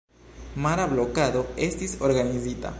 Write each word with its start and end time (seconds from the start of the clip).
Mara 0.65 0.87
blokado 0.95 1.45
estis 1.69 1.97
organizita. 2.11 2.69